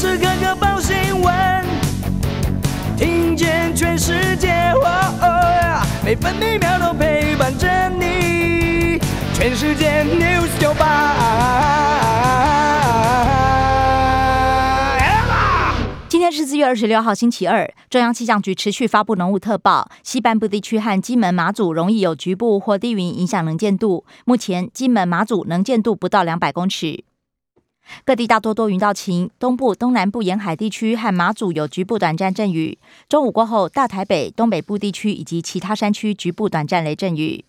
[0.00, 1.64] 时刻刻报新闻，
[2.96, 4.72] 听见全世界，
[6.02, 8.98] 每分每秒都陪伴着你。
[9.34, 10.72] 全世界 news 九
[16.08, 17.70] 今天是四月二十六号，星期二。
[17.90, 24.06] 中央气象局持续发布浓雾特报，西半部地区和金门、马祖容易有局部或低云影响能见度。
[24.24, 27.04] 目前金门、马祖能见度不到两百公尺。
[28.04, 32.78] 各地大多多云到晴，东部、东南部沿海地区和马祖有局部短暂阵雨。
[33.08, 37.44] 中午过后，大台北、东北部地区以及其他山区局部短暂雷阵雨。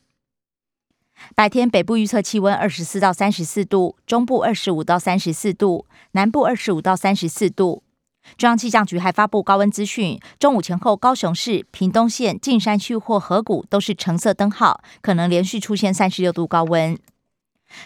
[1.35, 7.83] 白天北部预测气温二十四到三十四度，中部二十五到三十四度，南部二十五到三十四度。
[8.37, 16.97] 中央气象局还发布高温资讯，中午前后高雄市、屏东县、近山区或河谷都是橙色灯号，可能连续出现三十六度高温。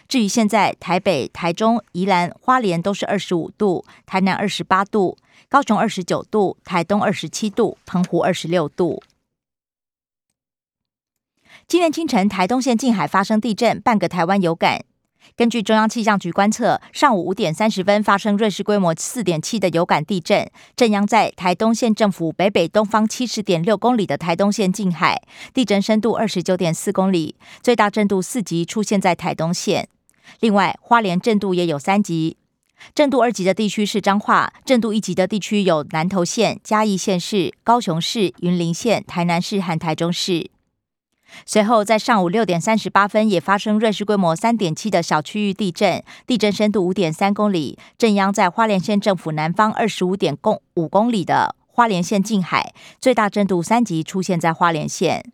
[0.07, 5.17] 至于现在，台北、台中、宜兰花莲都是二十五度，台南二十八度，
[5.49, 9.01] 高雄二十九度，台东二十七度，澎湖二十六度。
[11.67, 14.85] 今天清晨，台东县近海发生地震，半个台湾有感。
[15.35, 25.21] 根据中央气象局观测，上午五点三十分发生瑞士规模四点七的有感地震，震央在台东县政府北北东方七十点六公里的台东县近海，
[25.53, 29.89] 地震深度二十九点四公里，最大震度四级出现在台东县。
[30.39, 32.37] 另外，花莲震度也有三级，
[32.93, 40.54] 震度二级的地区是彰化，震度一级的地区有南投县、嘉义县市、高雄市、云林县、台南市和台中市。
[41.45, 55.31] 随后，在上午六点三十八分，也发生瑞士规模三点七的小区域地震，地震深度五点三公里，震央在花莲县政府南方二十五点公五公里的花莲县近海，最大震度三级出现在花莲县。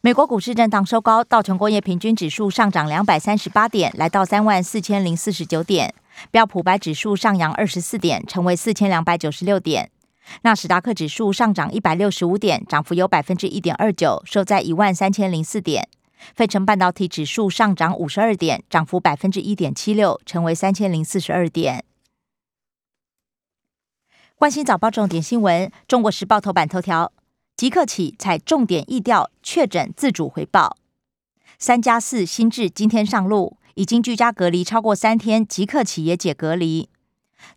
[0.00, 5.90] 美国股市震荡收高，道琼工业平均指数上涨两百三十八点，来到三万四千零四十九点；
[6.30, 9.90] 标普白指数上扬二十四点，成为四千两百九十六点。
[10.42, 15.88] 纳斯达克指数上涨一百六十五点，涨幅有百分之一点二九，收在一万三千零四点。
[16.34, 21.84] 费城半导体指数上涨五十二点，涨幅百分之一点七六，成为三千零四十二点。
[24.34, 27.12] 关心早报重点新闻，《中国时报》头版头条：
[27.56, 30.76] 即刻起采重点疫调确诊自主回报。
[31.58, 36.88] 三加四新制今天上路，已经居家隔离超过三天，即刻起也解隔离。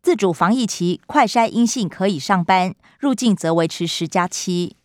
[0.02, 4.76] 自主防疫期，快筛阴性可以上班，入境则维持十加七。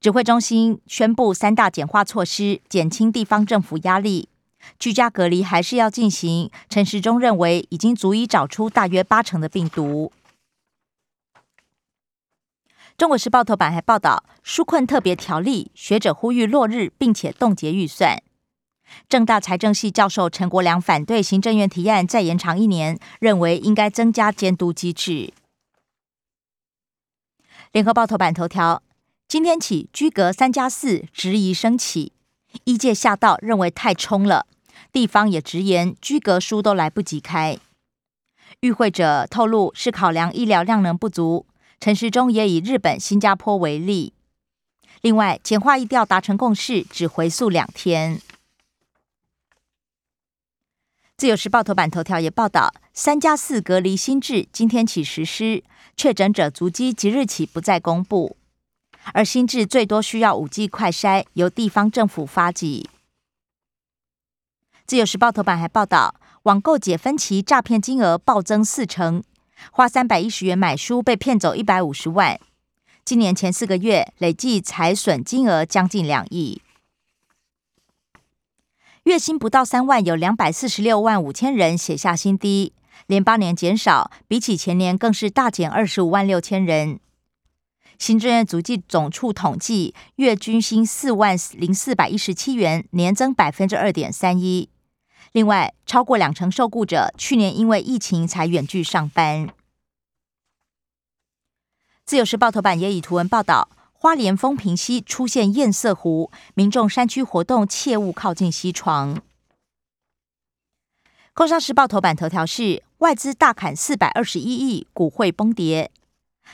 [0.00, 4.28] 指挥中心宣布三大简化措施，减轻地方政府压力。
[4.78, 6.50] 居家隔离还是要进行。
[6.68, 10.12] 陈时中认为，已经足以找出大约八成的病毒。
[12.96, 18.20] 中国时报头版还报道，纾困特别条例，学者呼吁落日，并且冻结预算。
[19.08, 25.32] 正大财政系教授陈国良反对行政院提案再延长一年，认为应该增加监督机制。
[27.72, 28.82] 联合报头版头条：
[29.26, 32.12] 今天起居隔三加四，质疑升起，
[32.64, 34.46] 医界吓到，认为太冲了。
[34.90, 37.58] 地方也直言居隔书都来不及开。
[38.60, 41.46] 与会者透露是考量医疗量能不足。
[41.78, 44.14] 陈时中也以日本、新加坡为例。
[45.02, 48.20] 另外，简化一调达成共识，只回溯两天。
[51.18, 55.64] 自由时报头版头条也报道，三加四隔离新制今天起实施，
[55.96, 58.36] 确诊者足迹即日起不再公布，
[59.12, 62.88] 而新制最多需要五 G 快筛，由地方政府发给。
[64.86, 66.14] 自由时报头版还报道，
[66.44, 69.24] 网购解分期诈骗金额暴增四成，
[69.72, 72.38] 花三百一十元买书被骗走一百五十万，
[73.04, 76.62] 今年前四个月累计财损金额将近两亿。
[79.08, 82.74] 月薪不到三万，有两百四十六万五千人写下新低，
[83.06, 87.00] 连八年减少，比起前年更是大减二十五万六千人。
[87.98, 94.68] 行政院足迹总处统计，月均薪四万零四百一十七元，年增百分之二点三一。
[95.32, 99.48] 另外，超过两成受雇者去年因为疫情才远距上班。
[102.04, 103.70] 自由时报头版也以图文报道。
[104.00, 109.20] 花莲风平溪出现堰塞湖，民众山区活动切勿靠近溪床。
[111.34, 115.90] 工商时报头版头条是外资大砍四百二十一亿，股汇崩跌。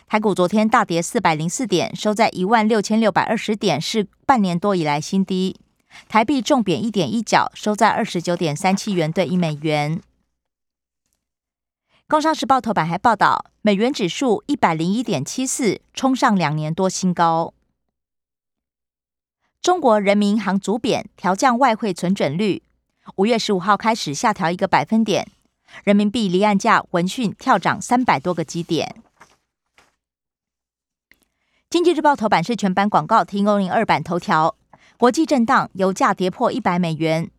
[0.06, 5.60] 台股昨天大跌四百零四点，收在一万六千六百二十点，是半年多以来新低。
[6.08, 10.00] 台币重贬一点一角，收在二十九点三七元兑一美元。
[12.08, 17.54] 工商时报头版还报道，美元指数一百零一点七四，冲上两年多新高。
[19.62, 22.62] 中国人民银行主贬调降外汇存准率，
[23.16, 25.26] 五月十五号开始下调一个百分点。
[25.82, 28.96] 人民币离岸价闻讯跳涨三百多个基点。
[31.70, 34.54] 经济日报头版是全版广告，提供零二版头条。
[34.98, 37.30] 国际震荡，油价跌破一百美元。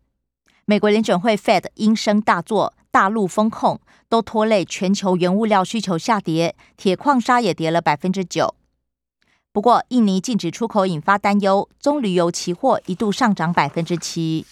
[0.65, 8.55] 美国联准会 Fed 应声大作，大陆风控都拖累全球原物料需求下跌，铁矿砂也跌了百分之九。
[9.51, 14.45] 不过，印尼禁止出口引发担忧，棕榈油期货一度上涨百分之七。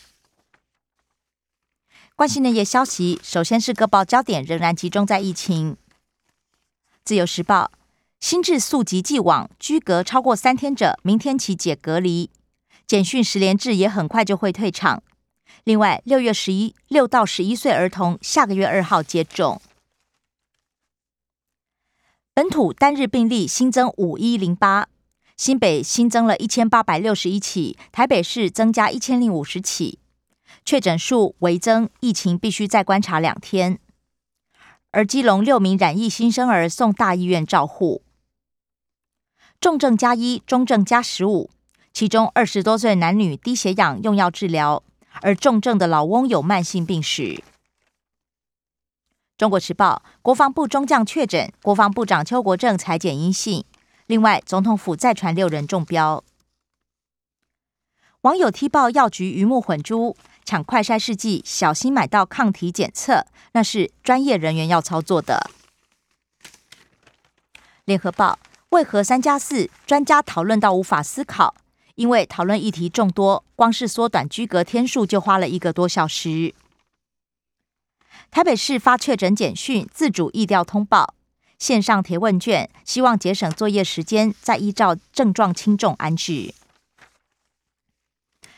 [2.17, 5.77] 关心内页消息，首先是各报焦点仍然集中在疫情。
[7.05, 7.71] 自由时报。
[8.19, 12.29] 新制速及既往，居隔超过三天者，明天起解隔离。
[12.85, 15.01] 简讯十连制也很快就会退场。
[15.63, 19.61] 另外，六月十一六到十一岁儿童下个月二号接种。
[22.33, 24.87] 本土单日病例新增五一零八，
[25.37, 29.99] 新北新增了一千八百六十一起，台北市增加一千零五十起，
[30.65, 33.79] 确诊数微增，疫情必须再观察两天。
[34.91, 38.01] 而基隆六名染疫新生儿送大医院照护。
[39.61, 41.49] 重症加一，中症加十五，
[41.93, 44.83] 其中二十多岁男女低血氧用药治疗，
[45.23, 47.41] 而重症的老翁有慢性病史。
[49.37, 53.65] 中国时报，国防部中将确诊，国防部长邱国正裁检阴性。
[54.05, 56.23] 另外，总统府再传六人中标。
[58.21, 60.15] 网友踢爆药局鱼目混珠，
[60.45, 65.49] 抢快筛试剂，小心买到抗体检测，那是专业人员要操作的。
[67.85, 68.37] 联合报。
[68.69, 69.69] 为何三加四？
[69.85, 71.53] 专家讨论到无法思考，
[71.95, 76.55] 因为讨论议题众多，光是缩短居隔天数就花了一个多小时。
[78.31, 81.13] 台北市发确诊简讯，自主意调通报，
[81.59, 86.55] 线上填问卷，希望节省作业时间，再依照症状轻重安置。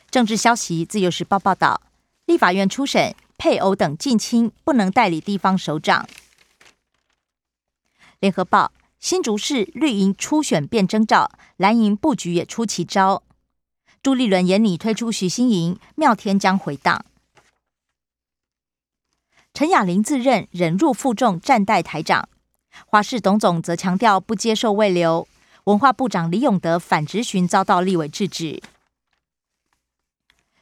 [0.09, 1.81] 政治消息，自由时报报道，
[2.25, 6.07] 立法院初审，配偶等近亲不能代理地方首长。
[8.21, 8.71] 联合报。
[9.05, 13.21] 新竹市绿营初选变征兆，蓝营布局也出奇招。
[14.01, 17.05] 朱立伦眼里推出徐新营，妙天将回荡。
[19.53, 22.27] 陈雅玲自认忍辱负重站待台长，
[22.87, 25.27] 华视董总则强调不接受未留。
[25.65, 28.63] 文化部长李永德反直询遭到立委制止。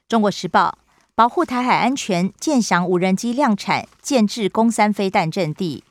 [0.09, 0.79] 中国时报
[1.15, 5.85] 保护台海安全，建翔无人机量产，建制攻三飞弹阵地。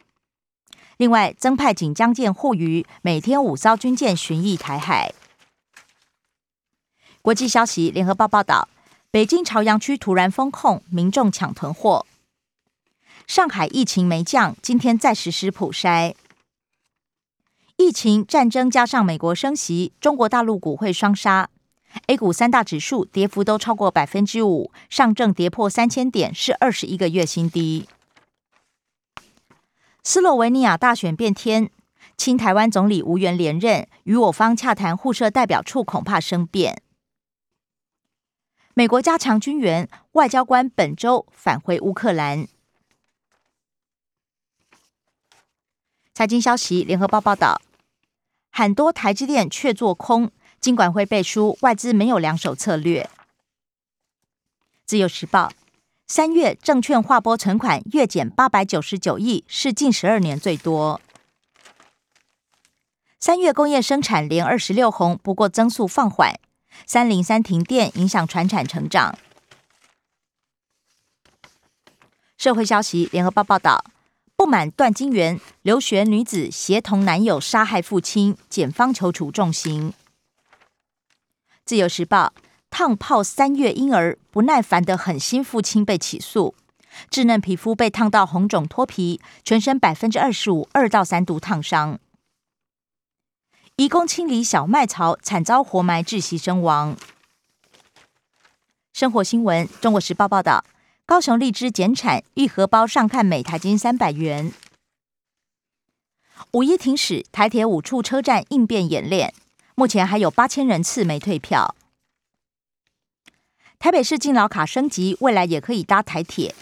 [1.03, 5.13] 另外，增派锦江舰护渔，每天五艘军舰巡弋台海。
[7.21, 8.69] 国际消息，联合报报道，
[9.11, 12.07] 北京朝阳区突然封控，民众抢囤货。
[13.27, 16.15] 上海疫情没降，今天再实施普筛。
[17.75, 21.51] 疫情、战争加上美国升息，中国大陆股会双杀。
[22.07, 27.89] A 股三大指数跌幅都超过百分之五，上证跌破三千点，是二十一个月新低。
[30.05, 31.71] 斯洛维尼亚大选变天，
[32.17, 36.83] 亲台湾总理无缘连任，与我方洽谈互设代表处恐怕生变。
[38.75, 42.49] 美国加强军援，外交官本周返回乌克兰。
[46.13, 47.63] 财经消息，联合报报道，
[48.51, 53.09] 很多台积电却做空，金管会背书，外资没有两手策略。
[54.85, 55.53] 自由时报。
[56.15, 61.01] 三月证券划拨存款月减八百九十九亿，是近十二年最多。
[63.19, 66.39] 三月工业生产连二十六红，不过增速放缓。
[66.85, 69.19] 三零三停电影响船产成长。
[72.37, 73.83] 社会消息，联合报报道：
[74.37, 79.95] 不满断金源，留学女子协同男友杀害父亲，检方求处重刑。
[81.65, 82.35] 自由时报。
[82.73, 86.55] 烫泡三月婴儿不耐烦的狠心父亲被起诉，
[87.11, 91.99] 稚嫩皮肤被烫到红肿脱皮，全身百分之二十五二到三度烫伤。
[93.77, 96.97] 义工清理小麦槽惨遭活埋窒息身亡。
[98.95, 100.65] 生活新闻，中国时报报道，
[101.05, 104.51] 高雄荔枝减产，玉荷包上看每台斤三百元。
[106.53, 109.35] 五一停驶，台铁五处车站应变演练，
[109.75, 111.75] 目前还有八千人次没退票。
[113.83, 116.55] 台北市敬老卡升级，未来也可以搭台铁。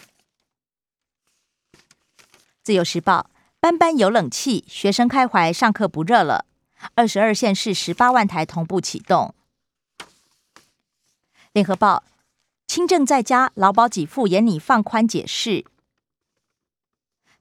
[2.63, 6.45] 自由时报，班班有冷气，学生开怀，上课不热了。
[6.95, 9.35] 二十二县市十八万台同步启动。
[11.51, 12.03] 联合报，
[12.65, 15.63] 轻症在家，劳保给付严拟放宽解释。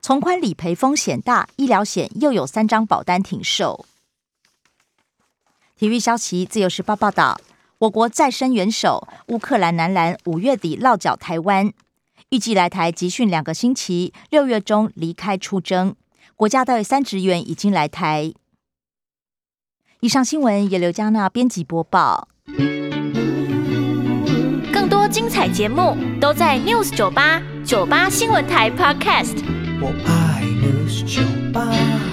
[0.02, 3.86] 从宽理赔风险大，医疗险又有三张保单停售。
[5.74, 7.40] 体育消息，自由时报报道。
[7.80, 11.72] 我国再生元首乌克兰男篮五月底落脚台湾，
[12.28, 15.96] 预计来台集训两个星期，六月中离开出征。
[16.36, 18.34] 国家队三职员已经来台。
[20.00, 22.28] 以上新闻由刘嘉娜编辑播报。
[24.70, 29.42] 更多精彩节目都在 News 九八九八新闻台 Podcast。
[29.80, 32.09] 我爱 News 酒吧。